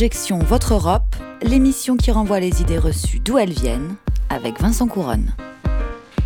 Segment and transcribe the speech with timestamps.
[0.00, 3.96] Objection Votre Europe, l'émission qui renvoie les idées reçues d'où elles viennent,
[4.30, 5.34] avec Vincent Couronne.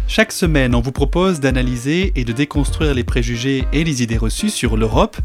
[0.06, 4.50] Chaque semaine, on vous propose d'analyser et de déconstruire les préjugés et les idées reçues
[4.50, 5.16] sur l'Europe.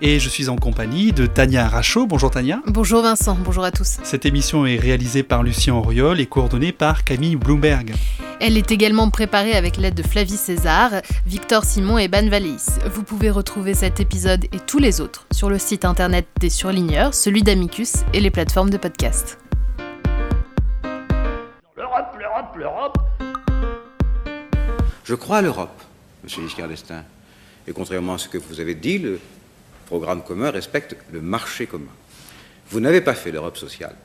[0.00, 2.06] Et je suis en compagnie de Tania Rachaud.
[2.06, 2.60] Bonjour Tania.
[2.66, 3.98] Bonjour Vincent, bonjour à tous.
[4.04, 7.94] Cette émission est réalisée par Lucien Auriol et coordonnée par Camille Bloomberg.
[8.40, 10.92] Elle est également préparée avec l'aide de Flavie César,
[11.26, 12.66] Victor Simon et Ban Valéis.
[12.92, 17.12] Vous pouvez retrouver cet épisode et tous les autres sur le site internet des surligneurs,
[17.12, 19.38] celui d'Amicus et les plateformes de podcast.
[21.76, 22.98] L'Europe, l'Europe, l'Europe.
[25.08, 25.80] Je crois à l'Europe,
[26.22, 27.02] Monsieur Giscard d'Estaing.
[27.66, 29.18] Et contrairement à ce que vous avez dit, le
[29.86, 31.94] programme commun respecte le marché commun.
[32.68, 33.96] Vous n'avez pas fait l'Europe sociale.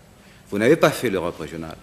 [0.49, 1.75] Vous n'avez pas fait l'Europe régionale.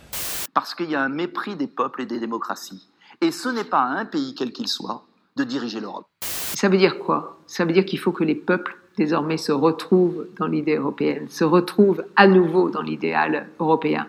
[0.55, 2.89] Parce qu'il y a un mépris des peuples et des démocraties.
[3.21, 5.05] Et ce n'est pas à un pays quel qu'il soit
[5.37, 6.07] de diriger l'Europe.
[6.23, 7.41] Ça veut dire quoi?
[7.47, 11.45] Ça veut dire qu'il faut que les peuples désormais se retrouvent dans l'idée européenne, se
[11.45, 14.07] retrouvent à nouveau dans l'idéal européen.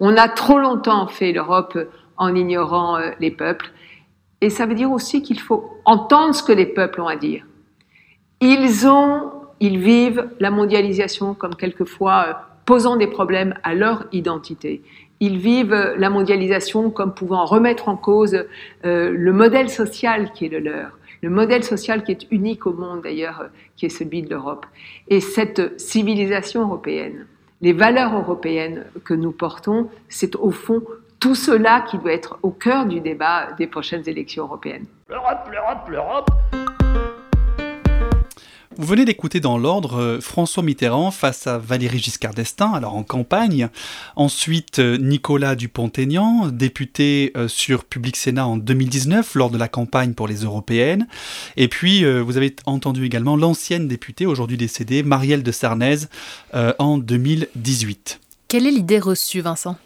[0.00, 1.76] On a trop longtemps fait l'Europe
[2.16, 3.70] en ignorant euh, les peuples.
[4.40, 7.44] Et ça veut dire aussi qu'il faut entendre ce que les peuples ont à dire.
[8.40, 12.32] Ils ont, ils vivent la mondialisation comme quelquefois euh,
[12.64, 14.82] posant des problèmes à leur identité.
[15.20, 18.44] Ils vivent euh, la mondialisation comme pouvant remettre en cause
[18.84, 22.72] euh, le modèle social qui est le leur, le modèle social qui est unique au
[22.72, 24.66] monde d'ailleurs, qui est celui de l'Europe.
[25.08, 27.26] Et cette civilisation européenne,
[27.60, 30.82] les valeurs européennes que nous portons, c'est au fond
[31.20, 34.86] tout cela qui doit être au cœur du débat des prochaines élections européennes.
[35.08, 36.30] L'Europe, l'Europe, l'Europe.
[38.80, 43.02] Vous venez d'écouter dans l'ordre euh, François Mitterrand face à Valéry Giscard d'Estaing, alors en
[43.02, 43.70] campagne.
[44.14, 50.12] Ensuite, euh, Nicolas Dupont-Aignan, député euh, sur Public Sénat en 2019 lors de la campagne
[50.12, 51.08] pour les européennes.
[51.56, 55.96] Et puis, vous avez entendu également l'ancienne députée, aujourd'hui décédée, Marielle de Sarnez,
[56.54, 58.20] en 2018.
[58.46, 59.76] Quelle est l'idée reçue, Vincent?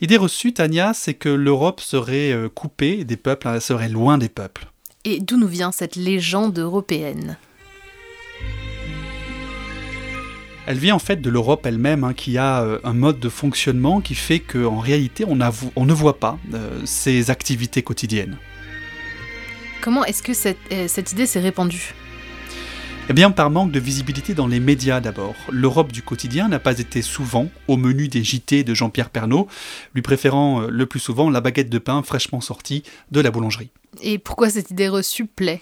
[0.00, 4.66] L'idée reçue, Tania, c'est que l'Europe serait coupée des peuples, elle serait loin des peuples.
[5.04, 7.36] Et d'où nous vient cette légende européenne?
[10.66, 14.00] Elle vient en fait de l'Europe elle-même, hein, qui a euh, un mode de fonctionnement
[14.00, 15.38] qui fait qu'en réalité, on,
[15.74, 18.38] on, ne voit pas euh, ses activités quotidiennes.
[19.80, 21.94] Comment est-ce que cette, euh, cette idée s'est répandue?
[23.08, 25.34] Eh bien, par manque de visibilité dans les médias d'abord.
[25.50, 29.48] L'Europe du quotidien n'a pas été souvent au menu des JT de Jean-Pierre Pernaud,
[29.94, 33.70] lui préférant le plus souvent la baguette de pain fraîchement sortie de la boulangerie.
[34.02, 35.60] Et pourquoi cette idée reçue plaît?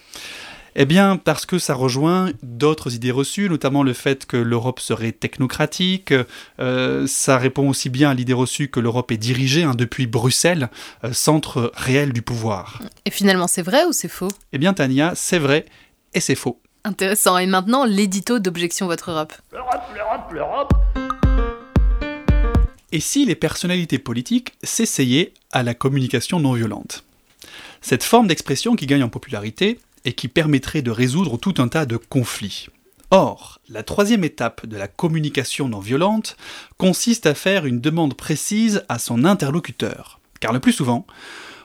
[0.75, 5.11] Eh bien, parce que ça rejoint d'autres idées reçues, notamment le fait que l'Europe serait
[5.11, 6.13] technocratique.
[6.59, 10.69] Euh, ça répond aussi bien à l'idée reçue que l'Europe est dirigée hein, depuis Bruxelles,
[11.03, 12.81] euh, centre réel du pouvoir.
[13.05, 14.29] Et finalement, c'est vrai ou c'est faux?
[14.53, 15.65] Eh bien, Tania, c'est vrai
[16.13, 16.61] et c'est faux.
[16.83, 17.37] Intéressant.
[17.37, 19.33] Et maintenant, l'édito d'Objection Votre Europe.
[19.51, 20.73] L'Europe, l'Europe, l'Europe.
[22.91, 27.03] Et si les personnalités politiques s'essayaient à la communication non violente?
[27.81, 31.85] Cette forme d'expression qui gagne en popularité et qui permettrait de résoudre tout un tas
[31.85, 32.67] de conflits.
[33.11, 36.35] Or, la troisième étape de la communication non violente
[36.77, 40.19] consiste à faire une demande précise à son interlocuteur.
[40.39, 41.05] Car le plus souvent,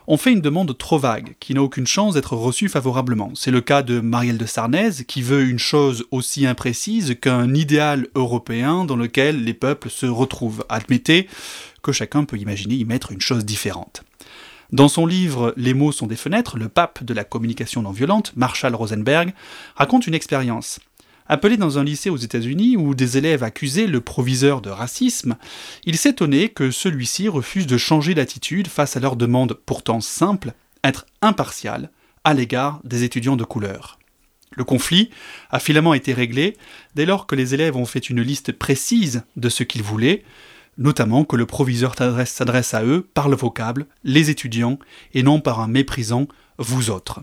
[0.07, 3.31] on fait une demande trop vague, qui n'a aucune chance d'être reçue favorablement.
[3.35, 8.07] C'est le cas de Marielle de Sarnez, qui veut une chose aussi imprécise qu'un idéal
[8.15, 10.63] européen dans lequel les peuples se retrouvent.
[10.69, 11.27] Admettez
[11.83, 14.03] que chacun peut imaginer y mettre une chose différente.
[14.71, 18.33] Dans son livre Les mots sont des fenêtres, le pape de la communication non violente,
[18.35, 19.33] Marshall Rosenberg,
[19.75, 20.79] raconte une expérience.
[21.29, 25.35] Appelé dans un lycée aux États-Unis où des élèves accusaient le proviseur de racisme,
[25.83, 30.53] il s'étonnait que celui-ci refuse de changer d'attitude face à leur demande pourtant simple,
[30.85, 31.91] être impartial
[32.23, 33.99] à l'égard des étudiants de couleur.
[34.51, 35.09] Le conflit
[35.49, 36.55] a finalement été réglé
[36.95, 40.23] dès lors que les élèves ont fait une liste précise de ce qu'ils voulaient,
[40.77, 41.95] notamment que le proviseur
[42.25, 44.79] s'adresse à eux par le vocable les étudiants
[45.13, 46.27] et non par un méprisant
[46.57, 47.21] vous autres.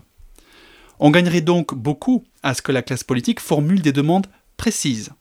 [0.99, 4.27] On gagnerait donc beaucoup à ce que la classe politique formule des demandes
[4.57, 5.11] précises.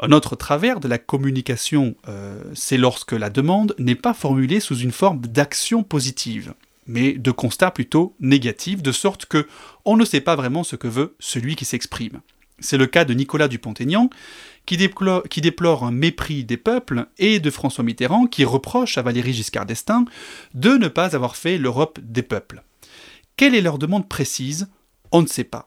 [0.00, 4.78] Un autre travers de la communication, euh, c'est lorsque la demande n'est pas formulée sous
[4.78, 6.54] une forme d'action positive,
[6.86, 9.48] mais de constat plutôt négatif, de sorte que
[9.84, 12.20] on ne sait pas vraiment ce que veut celui qui s'exprime.
[12.58, 14.08] C'est le cas de Nicolas Dupont-Aignan,
[14.64, 19.66] qui déplore, un mépris des peuples, et de François Mitterrand, qui reproche à Valéry Giscard
[19.66, 20.06] d'Estaing
[20.54, 22.62] de ne pas avoir fait l'Europe des peuples.
[23.36, 24.68] Quelle est leur demande précise?
[25.12, 25.66] On ne sait pas.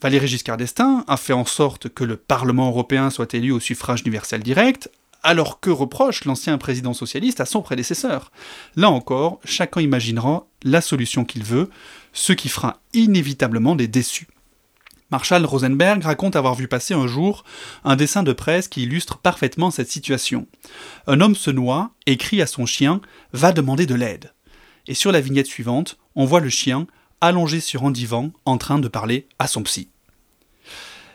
[0.00, 4.00] Valéry Giscard d'Estaing a fait en sorte que le Parlement européen soit élu au suffrage
[4.00, 4.90] universel direct,
[5.22, 8.32] alors que reproche l'ancien président socialiste à son prédécesseur.
[8.74, 11.70] Là encore, chacun imaginera la solution qu'il veut,
[12.12, 14.26] ce qui fera inévitablement des déçus.
[15.12, 17.44] Marshall Rosenberg raconte avoir vu passer un jour
[17.84, 20.46] un dessin de presse qui illustre parfaitement cette situation.
[21.06, 23.00] Un homme se noie et crie à son chien
[23.32, 24.32] Va demander de l'aide.
[24.86, 26.86] Et sur la vignette suivante, on voit le chien
[27.22, 29.88] allongé sur un divan en train de parler à son psy.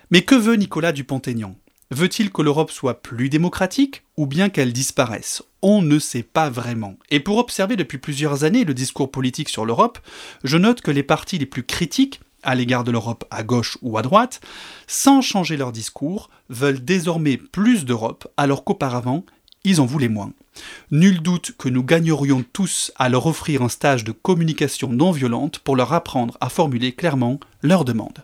[0.09, 1.56] Mais que veut Nicolas Dupont-Aignan?
[1.92, 5.44] Veut-il que l'Europe soit plus démocratique ou bien qu'elle disparaisse?
[5.62, 6.95] On ne sait pas vraiment.
[7.09, 10.00] Et pour observer depuis plusieurs années le discours politique sur l'Europe,
[10.44, 13.98] je note que les partis les plus critiques à l'égard de l'Europe à gauche ou
[13.98, 14.39] à droite,
[14.86, 19.25] sans changer leur discours, veulent désormais plus d'Europe alors qu'auparavant,
[19.68, 20.31] ils en voulaient moins.
[20.92, 25.60] Nul doute que nous gagnerions tous à leur offrir un stage de communication non violente
[25.60, 28.24] pour leur apprendre à formuler clairement leurs demandes.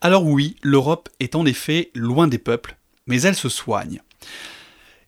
[0.00, 4.00] Alors oui, l'Europe est en effet loin des peuples, mais elle se soigne.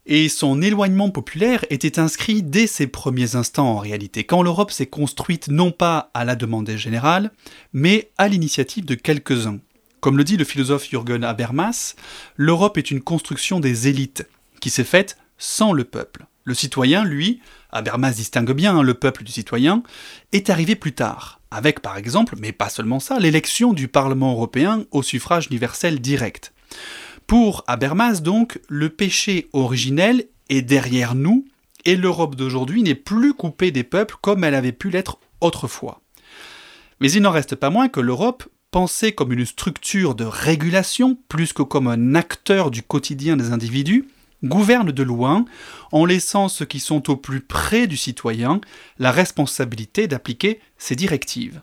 [0.05, 4.87] Et son éloignement populaire était inscrit dès ses premiers instants en réalité, quand l'Europe s'est
[4.87, 7.31] construite non pas à la demande générale,
[7.73, 9.61] mais à l'initiative de quelques-uns.
[10.01, 11.95] Comme le dit le philosophe Jürgen Habermas,
[12.37, 14.27] l'Europe est une construction des élites,
[14.61, 16.27] qui s'est faite sans le peuple.
[16.45, 17.41] Le citoyen, lui,
[17.73, 19.83] Habermas distingue bien hein, le peuple du citoyen,
[20.31, 24.85] est arrivé plus tard, avec par exemple, mais pas seulement ça, l'élection du Parlement européen
[24.93, 26.53] au suffrage universel direct.
[27.27, 31.45] Pour Habermas, donc, le péché originel est derrière nous
[31.85, 36.03] et l'Europe d'aujourd'hui n'est plus coupée des peuples comme elle avait pu l'être autrefois.
[37.01, 41.53] Mais il n'en reste pas moins que l'Europe, pensée comme une structure de régulation plus
[41.53, 44.07] que comme un acteur du quotidien des individus,
[44.43, 45.45] gouverne de loin
[45.93, 48.61] en laissant ceux qui sont au plus près du citoyen
[48.99, 51.63] la responsabilité d'appliquer ses directives.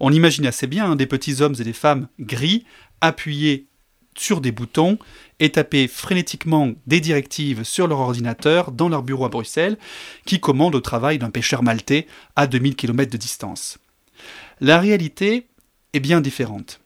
[0.00, 2.64] On imagine assez bien hein, des petits hommes et des femmes gris
[3.00, 3.68] appuyés
[4.16, 4.98] sur des boutons
[5.38, 9.78] et taper frénétiquement des directives sur leur ordinateur dans leur bureau à Bruxelles,
[10.26, 13.78] qui commande au travail d'un pêcheur maltais à 2000 km de distance.
[14.60, 15.46] La réalité
[15.92, 16.80] est bien différente.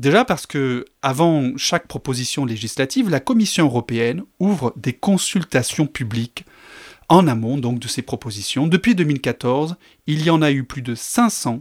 [0.00, 6.46] Déjà parce que, avant chaque proposition législative, la Commission européenne ouvre des consultations publiques
[7.10, 8.66] en amont donc de ces propositions.
[8.66, 9.76] Depuis 2014,
[10.06, 11.60] il y en a eu plus de 500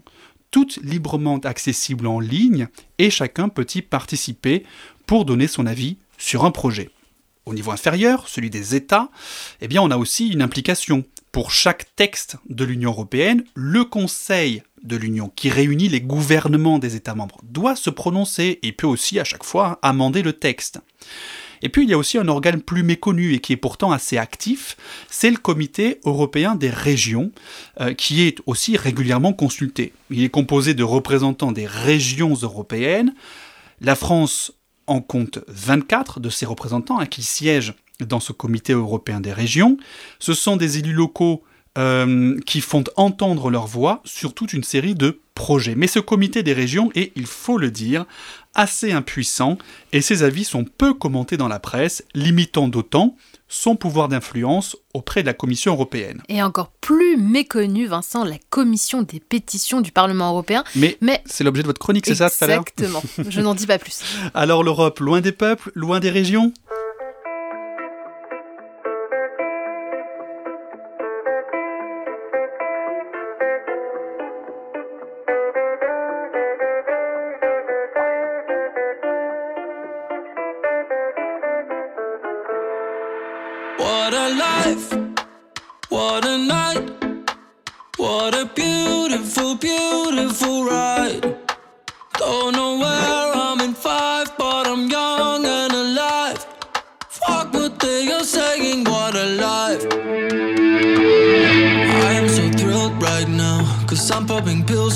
[0.51, 4.63] toutes librement accessibles en ligne et chacun peut y participer
[5.05, 6.91] pour donner son avis sur un projet.
[7.45, 9.09] Au niveau inférieur, celui des États,
[9.59, 11.03] eh bien on a aussi une implication.
[11.31, 16.95] Pour chaque texte de l'Union européenne, le Conseil de l'Union, qui réunit les gouvernements des
[16.95, 20.79] États membres, doit se prononcer et peut aussi à chaque fois amender le texte.
[21.61, 24.17] Et puis il y a aussi un organe plus méconnu et qui est pourtant assez
[24.17, 24.77] actif,
[25.09, 27.31] c'est le Comité européen des régions,
[27.81, 29.93] euh, qui est aussi régulièrement consulté.
[30.09, 33.13] Il est composé de représentants des régions européennes.
[33.81, 34.53] La France
[34.87, 39.77] en compte 24 de ces représentants hein, qui siègent dans ce Comité européen des régions.
[40.19, 41.43] Ce sont des élus locaux
[41.77, 45.75] euh, qui font entendre leur voix sur toute une série de projets.
[45.75, 48.05] Mais ce comité des régions est, il faut le dire,
[48.55, 49.57] assez impuissant
[49.93, 53.15] et ses avis sont peu commentés dans la presse, limitant d'autant
[53.47, 56.21] son pouvoir d'influence auprès de la Commission européenne.
[56.27, 60.63] Et encore plus méconnu, Vincent, la Commission des pétitions du Parlement européen.
[60.75, 61.21] Mais, Mais...
[61.25, 62.63] c'est l'objet de votre chronique, c'est ça tout à l'heure?
[62.77, 64.03] Exactement, je n'en dis pas plus.
[64.33, 66.51] Alors l'Europe, loin des peuples, loin des régions?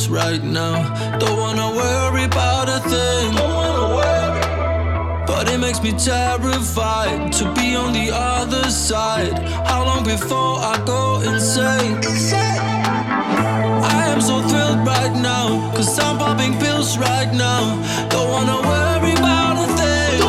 [0.10, 1.18] Right now.
[1.18, 3.34] Don't wanna worry about a thing.
[5.28, 9.38] But it makes me terrified to be on the other side.
[9.68, 11.98] How long before I go insane?
[13.84, 17.62] I am so thrilled right now, cause I'm popping pills right now.
[18.10, 20.20] Don't wanna worry about a thing.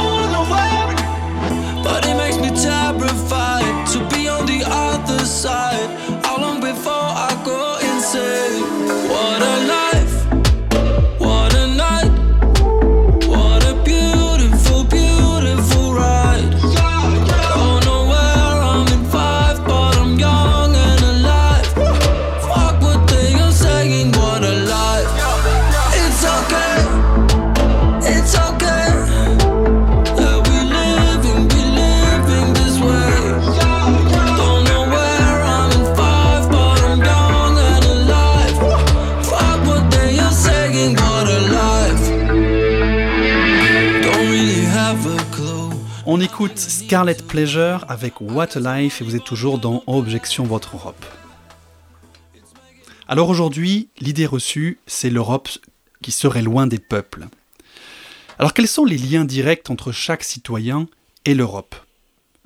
[1.85, 6.14] But it makes me terrified to be on the other side.
[9.35, 9.84] What a life.
[46.35, 51.07] Écoute Scarlet Pleasure avec What a Life et vous êtes toujours dans Objection Votre Europe.
[53.07, 55.49] Alors aujourd'hui, l'idée reçue, c'est l'Europe
[56.03, 57.29] qui serait loin des peuples.
[58.37, 60.89] Alors quels sont les liens directs entre chaque citoyen
[61.25, 61.77] et l'Europe?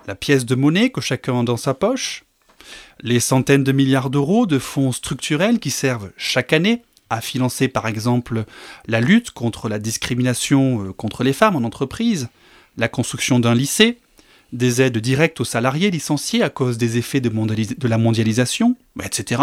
[0.06, 2.24] La pièce de monnaie que chacun a dans sa poche?
[3.00, 7.86] Les centaines de milliards d'euros de fonds structurels qui servent chaque année à financer par
[7.86, 8.44] exemple
[8.86, 12.28] la lutte contre la discrimination euh, contre les femmes en entreprise,
[12.78, 13.98] la construction d'un lycée,
[14.52, 19.42] des aides directes aux salariés licenciés à cause des effets de, la mondialisation, etc.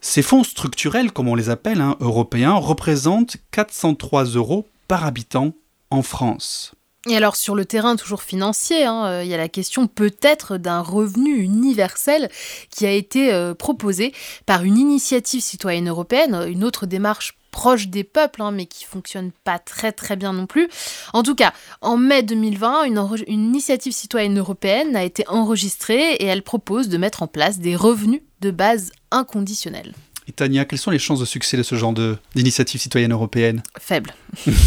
[0.00, 5.52] Ces fonds structurels, comme on les appelle, hein, européens, représentent 403 euros par habitant
[5.90, 6.74] en France.
[7.08, 10.56] Et alors sur le terrain toujours financier, hein, euh, il y a la question peut-être
[10.56, 12.30] d'un revenu universel
[12.70, 14.12] qui a été euh, proposé
[14.46, 19.30] par une initiative citoyenne européenne, une autre démarche proche des peuples, hein, mais qui fonctionne
[19.44, 20.68] pas très très bien non plus.
[21.12, 26.42] En tout cas, en mai 2020, une, initiative citoyenne européenne a été enregistrée et elle
[26.42, 29.94] propose de mettre en place des revenus de base inconditionnels.
[30.28, 31.92] Et Tania, quelles sont les chances de succès de ce genre
[32.34, 34.14] d'initiative citoyenne européenne Faible.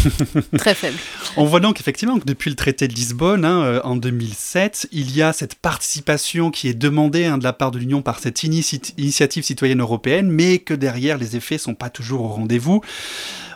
[0.58, 0.98] très faible.
[1.36, 5.16] On voit donc effectivement que depuis le traité de Lisbonne, hein, euh, en 2007, il
[5.16, 8.42] y a cette participation qui est demandée hein, de la part de l'Union par cette
[8.44, 12.82] inici- initiative citoyenne européenne, mais que derrière les effets sont pas toujours au rendez-vous.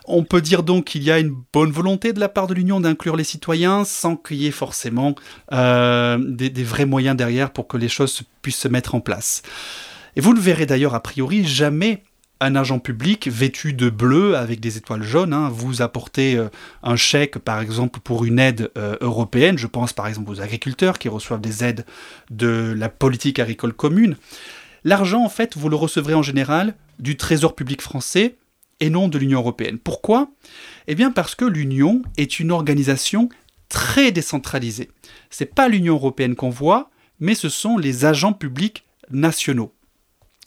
[0.06, 2.80] On peut dire donc qu'il y a une bonne volonté de la part de l'Union
[2.80, 5.14] d'inclure les citoyens sans qu'il y ait forcément
[5.52, 9.42] euh, des, des vrais moyens derrière pour que les choses puissent se mettre en place.
[10.16, 12.02] Et vous ne verrez d'ailleurs a priori jamais
[12.40, 16.48] un agent public vêtu de bleu avec des étoiles jaunes, hein, vous apportez euh,
[16.82, 20.98] un chèque par exemple pour une aide euh, européenne, je pense par exemple aux agriculteurs
[20.98, 21.84] qui reçoivent des aides
[22.30, 24.16] de la politique agricole commune.
[24.84, 28.36] L'argent en fait vous le recevrez en général du trésor public français
[28.80, 29.78] et non de l'Union européenne.
[29.78, 30.30] Pourquoi?
[30.86, 33.28] Eh bien parce que l'Union est une organisation
[33.68, 34.90] très décentralisée.
[35.28, 36.90] C'est pas l'Union européenne qu'on voit,
[37.20, 39.74] mais ce sont les agents publics nationaux.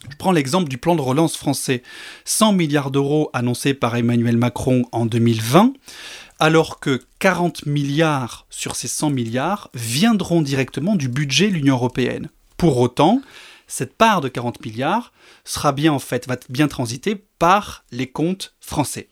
[0.10, 1.84] Je prends l'exemple du plan de relance français.
[2.26, 5.74] 100 milliards d'euros annoncés par Emmanuel Macron en 2020,
[6.40, 12.30] alors que 40 milliards sur ces 100 milliards viendront directement du budget de l'Union européenne.
[12.58, 13.22] Pour autant,
[13.68, 15.14] cette part de 40 milliards
[15.46, 19.10] sera bien en fait va bien transiter par les comptes français.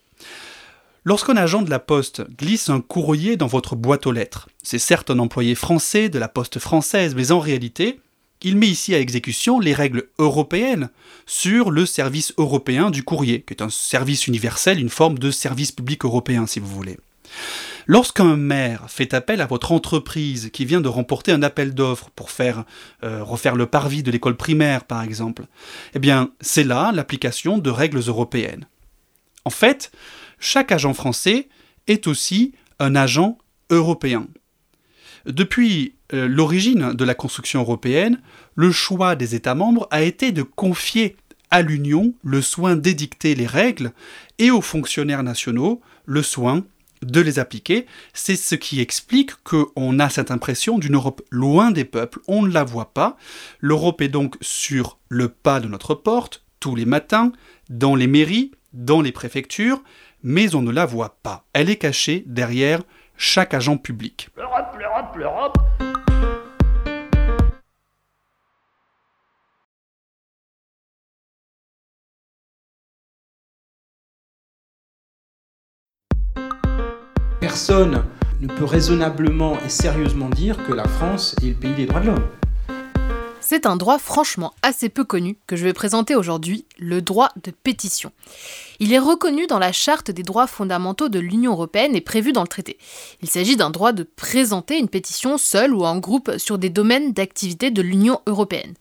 [1.04, 5.10] Lorsqu'un agent de la Poste glisse un courrier dans votre boîte aux lettres, c'est certes
[5.10, 8.00] un employé français de la Poste française, mais en réalité,
[8.44, 10.90] il met ici à exécution les règles européennes
[11.26, 15.72] sur le service européen du courrier, qui est un service universel, une forme de service
[15.72, 16.98] public européen si vous voulez.
[17.88, 22.30] Lorsqu'un maire fait appel à votre entreprise qui vient de remporter un appel d'offres pour
[22.30, 22.64] faire
[23.04, 25.46] euh, refaire le parvis de l'école primaire par exemple,
[25.94, 28.68] eh bien c'est là l'application de règles européennes.
[29.46, 29.92] En fait,
[30.40, 31.50] chaque agent français
[31.88, 33.38] est aussi un agent
[33.70, 34.28] européen.
[35.26, 38.20] Depuis euh, l'origine de la construction européenne,
[38.56, 41.16] le choix des États membres a été de confier
[41.50, 43.92] à l'Union le soin d'édicter les règles
[44.40, 46.64] et aux fonctionnaires nationaux le soin
[47.02, 47.86] de les appliquer.
[48.14, 52.52] C'est ce qui explique qu'on a cette impression d'une Europe loin des peuples, on ne
[52.52, 53.18] la voit pas.
[53.60, 57.32] L'Europe est donc sur le pas de notre porte, tous les matins,
[57.70, 59.84] dans les mairies, dans les préfectures,
[60.24, 61.46] mais on ne la voit pas.
[61.54, 62.82] Elle est cachée derrière
[63.18, 64.30] chaque agent public.
[65.16, 65.58] L'Europe.
[77.40, 78.06] Personne
[78.40, 82.08] ne peut raisonnablement et sérieusement dire que la France est le pays des droits de
[82.08, 82.41] l'homme.
[83.52, 87.52] C'est un droit franchement assez peu connu que je vais présenter aujourd'hui, le droit de
[87.52, 88.14] pétition.
[88.80, 92.44] Il est reconnu dans la Charte des droits fondamentaux de l'Union européenne et prévu dans
[92.44, 92.78] le traité.
[93.22, 97.12] Il s'agit d'un droit de présenter une pétition seule ou en groupe sur des domaines
[97.12, 98.74] d'activité de l'Union européenne.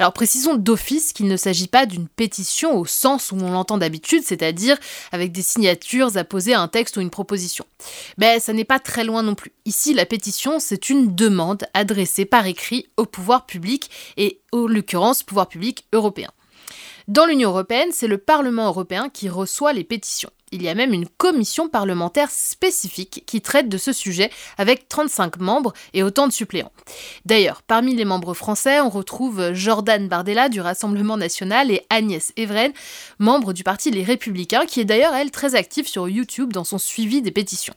[0.00, 4.24] Alors précisons d'office qu'il ne s'agit pas d'une pétition au sens où on l'entend d'habitude,
[4.24, 4.78] c'est-à-dire
[5.12, 7.64] avec des signatures apposées à un texte ou une proposition.
[8.16, 9.52] Mais ça n'est pas très loin non plus.
[9.64, 15.22] Ici, la pétition, c'est une demande adressée par écrit au pouvoir public et, en l'occurrence,
[15.22, 16.30] pouvoir public européen.
[17.08, 20.30] Dans l'Union européenne, c'est le Parlement européen qui reçoit les pétitions.
[20.52, 25.38] Il y a même une commission parlementaire spécifique qui traite de ce sujet avec 35
[25.38, 26.72] membres et autant de suppléants.
[27.24, 32.72] D'ailleurs, parmi les membres français, on retrouve Jordan Bardella du Rassemblement national et Agnès Evren,
[33.18, 36.78] membre du parti Les Républicains, qui est d'ailleurs, elle, très active sur YouTube dans son
[36.78, 37.74] suivi des pétitions.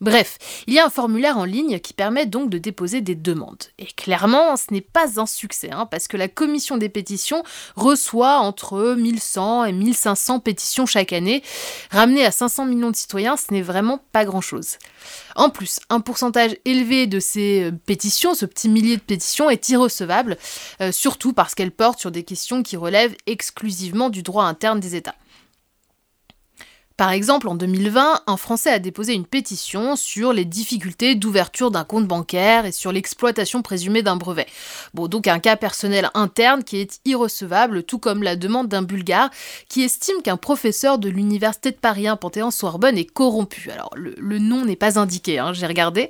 [0.00, 3.64] Bref, il y a un formulaire en ligne qui permet donc de déposer des demandes.
[3.78, 7.42] Et clairement, ce n'est pas un succès, hein, parce que la commission des pétitions
[7.76, 11.42] reçoit entre 1100 et 1500 pétitions chaque année.
[11.90, 14.78] Ramener à 500 millions de citoyens, ce n'est vraiment pas grand-chose.
[15.34, 19.68] En plus, un pourcentage élevé de ces euh, pétitions, ce petit millier de pétitions, est
[19.68, 20.36] irrecevable,
[20.80, 24.94] euh, surtout parce qu'elles portent sur des questions qui relèvent exclusivement du droit interne des
[24.94, 25.14] États.
[26.96, 31.84] Par exemple, en 2020, un Français a déposé une pétition sur les difficultés d'ouverture d'un
[31.84, 34.46] compte bancaire et sur l'exploitation présumée d'un brevet.
[34.94, 39.28] Bon, donc un cas personnel interne qui est irrecevable, tout comme la demande d'un Bulgare
[39.68, 43.70] qui estime qu'un professeur de l'université de Paris 1 Panthéon-Sorbonne est corrompu.
[43.70, 46.08] Alors, le, nom n'est pas indiqué, hein, j'ai regardé.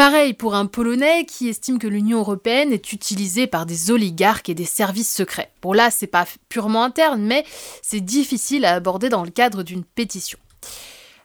[0.00, 4.54] Pareil pour un Polonais qui estime que l'Union européenne est utilisée par des oligarques et
[4.54, 5.52] des services secrets.
[5.60, 7.44] Bon là, c'est pas purement interne, mais
[7.82, 10.38] c'est difficile à aborder dans le cadre d'une pétition.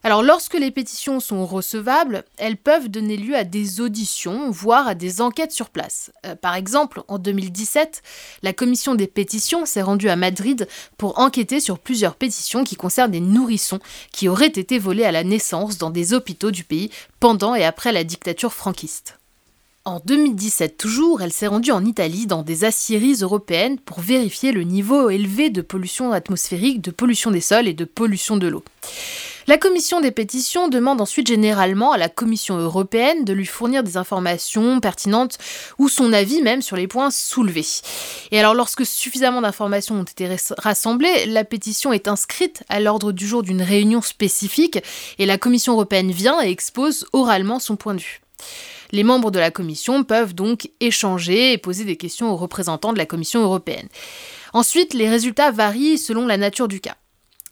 [0.05, 4.93] Alors lorsque les pétitions sont recevables, elles peuvent donner lieu à des auditions, voire à
[4.93, 6.11] des enquêtes sur place.
[6.27, 8.03] Euh, par exemple, en 2017,
[8.43, 10.67] la commission des pétitions s'est rendue à Madrid
[10.99, 13.79] pour enquêter sur plusieurs pétitions qui concernent des nourrissons
[14.11, 17.91] qui auraient été volés à la naissance dans des hôpitaux du pays pendant et après
[17.91, 19.17] la dictature franquiste.
[19.87, 24.63] En 2017 toujours, elle s'est rendue en Italie dans des aciéries européennes pour vérifier le
[24.63, 28.63] niveau élevé de pollution atmosphérique, de pollution des sols et de pollution de l'eau.
[29.45, 33.95] La commission des pétitions demande ensuite généralement à la Commission européenne de lui fournir des
[33.95, 35.37] informations pertinentes
[35.77, 37.67] ou son avis même sur les points soulevés.
[38.31, 40.27] Et alors lorsque suffisamment d'informations ont été
[40.57, 44.79] rassemblées, la pétition est inscrite à l'ordre du jour d'une réunion spécifique
[45.19, 48.21] et la Commission européenne vient et expose oralement son point de vue.
[48.91, 52.97] Les membres de la Commission peuvent donc échanger et poser des questions aux représentants de
[52.97, 53.87] la Commission européenne.
[54.53, 56.95] Ensuite, les résultats varient selon la nature du cas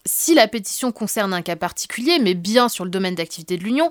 [0.05, 3.89] si la pétition concerne un cas particulier, mais bien sur le domaine d'activité de l'Union,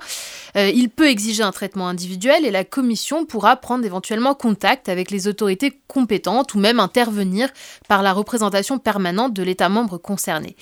[0.56, 5.10] euh, il peut exiger un traitement individuel et la Commission pourra prendre éventuellement contact avec
[5.10, 7.48] les autorités compétentes ou même intervenir
[7.88, 10.56] par la représentation permanente de l'État membre concerné.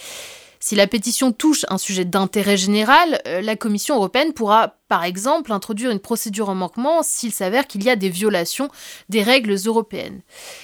[0.62, 5.52] Si la pétition touche un sujet d'intérêt général, euh, la Commission européenne pourra, par exemple,
[5.52, 8.68] introduire une procédure en manquement s'il s'avère qu'il y a des violations
[9.08, 10.20] des règles européennes.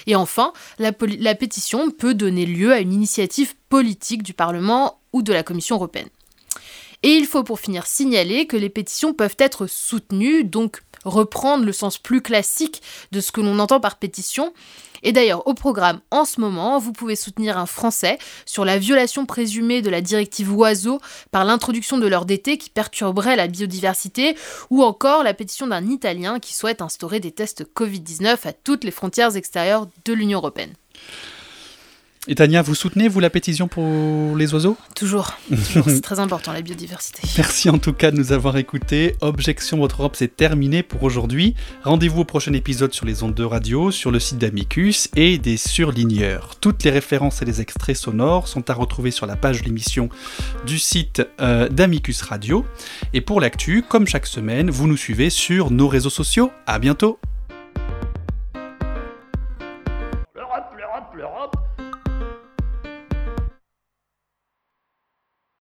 [0.07, 5.23] Et enfin, la, la pétition peut donner lieu à une initiative politique du Parlement ou
[5.23, 6.11] de la Commission européenne.
[7.03, 11.73] Et il faut pour finir signaler que les pétitions peuvent être soutenues, donc reprendre le
[11.73, 12.83] sens plus classique
[13.13, 14.53] de ce que l'on entend par pétition,
[15.03, 19.27] et d'ailleurs, au programme en ce moment, vous pouvez soutenir un Français sur la violation
[19.27, 24.37] présumée de la directive oiseaux par l'introduction de l'heure d'été qui perturberait la biodiversité,
[24.71, 28.91] ou encore la pétition d'un Italien qui souhaite instaurer des tests Covid-19 à toutes les
[28.91, 30.73] frontières extérieures de l'Union européenne.
[32.29, 34.77] Et Tania, vous soutenez, vous, la pétition pour les oiseaux?
[34.97, 35.39] Toujours.
[35.49, 35.85] Toujours.
[35.89, 37.23] c'est très important, la biodiversité.
[37.37, 39.15] Merci en tout cas de nous avoir écoutés.
[39.21, 41.55] Objection Votre Europe, c'est terminé pour aujourd'hui.
[41.85, 45.57] Rendez-vous au prochain épisode sur les ondes de radio, sur le site d'Amicus et des
[45.57, 46.57] surligneurs.
[46.61, 50.09] Toutes les références et les extraits sonores sont à retrouver sur la page de l'émission
[50.67, 52.67] du site euh, d'Amicus Radio.
[53.13, 56.51] Et pour l'actu, comme chaque semaine, vous nous suivez sur nos réseaux sociaux.
[56.67, 57.21] À bientôt
[60.35, 61.56] L'Europe, l'Europe, l'Europe